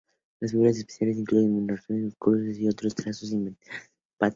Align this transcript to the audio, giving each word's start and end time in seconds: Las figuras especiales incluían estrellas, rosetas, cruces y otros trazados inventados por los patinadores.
Las 0.39 0.49
figuras 0.49 0.77
especiales 0.79 1.17
incluían 1.19 1.69
estrellas, 1.69 1.77
rosetas, 1.85 2.15
cruces 2.17 2.57
y 2.59 2.67
otros 2.67 2.95
trazados 2.95 3.31
inventados 3.33 3.67
por 3.67 3.67
los 3.67 3.79
patinadores. 4.17 4.29